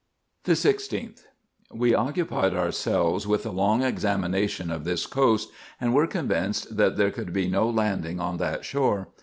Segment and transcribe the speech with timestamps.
[0.45, 1.25] The 16th.—
[1.81, 7.11] We occupied ourselves with a long examination of this coast, and were convinced that there
[7.11, 9.09] could be no landing on that shore.